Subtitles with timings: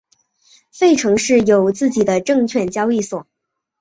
[0.71, 3.27] 费城市有自己的证券交易所。